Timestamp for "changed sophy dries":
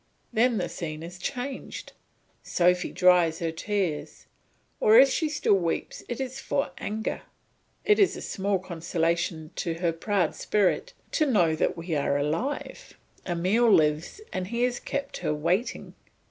1.19-3.37